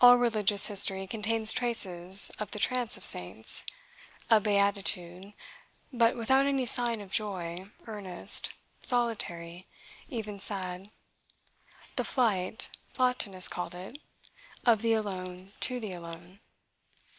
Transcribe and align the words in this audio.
All 0.00 0.16
religious 0.16 0.68
history 0.68 1.06
contains 1.06 1.52
traces 1.52 2.30
of 2.38 2.50
the 2.50 2.58
trance 2.58 2.96
of 2.96 3.04
saints, 3.04 3.62
a 4.30 4.40
beatitude, 4.40 5.34
but 5.92 6.16
without 6.16 6.46
any 6.46 6.64
sign 6.64 7.02
of 7.02 7.10
joy, 7.12 7.68
earnest, 7.86 8.52
solitary, 8.82 9.66
even 10.08 10.40
sad; 10.40 10.90
"the 11.96 12.04
flight," 12.04 12.70
Plotinus 12.94 13.48
called 13.48 13.74
it, 13.74 13.98
"of 14.64 14.80
the 14.80 14.94
alone 14.94 15.52
to 15.60 15.78
the 15.78 15.92
alone." 15.92 16.40